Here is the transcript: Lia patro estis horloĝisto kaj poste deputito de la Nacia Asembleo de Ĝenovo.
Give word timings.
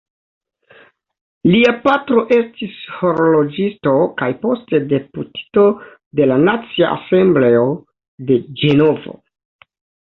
Lia 1.55 1.73
patro 1.83 2.23
estis 2.37 2.79
horloĝisto 3.03 3.95
kaj 4.23 4.31
poste 4.47 4.83
deputito 4.97 5.69
de 6.21 6.31
la 6.33 6.43
Nacia 6.49 6.93
Asembleo 6.99 7.65
de 8.33 8.45
Ĝenovo. 8.65 9.21